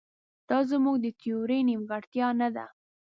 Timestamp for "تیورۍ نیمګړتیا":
1.19-2.27